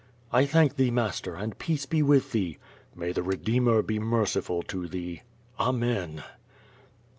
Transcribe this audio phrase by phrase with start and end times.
[0.31, 2.57] "I thank thee, master, and peace bo with thee."
[2.95, 5.21] "May the Kedeemer be merciful to thee."
[5.59, 6.23] "Amen."